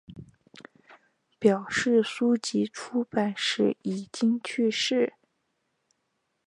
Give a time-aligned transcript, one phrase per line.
[1.37, 5.13] 表示书籍出版时已经去世。